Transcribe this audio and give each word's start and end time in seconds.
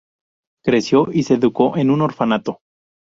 Creció 0.65 1.09
y 1.13 1.21
se 1.21 1.35
educó 1.35 1.77
en 1.77 1.91
un 1.91 2.01
orfanato. 2.01 2.61